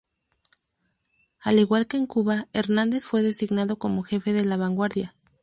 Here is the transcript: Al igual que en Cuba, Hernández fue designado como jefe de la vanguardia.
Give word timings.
Al 1.41 1.59
igual 1.59 1.85
que 1.85 1.95
en 1.97 2.07
Cuba, 2.07 2.47
Hernández 2.53 3.05
fue 3.05 3.21
designado 3.21 3.75
como 3.77 4.01
jefe 4.01 4.33
de 4.33 4.43
la 4.45 4.57
vanguardia. 4.57 5.13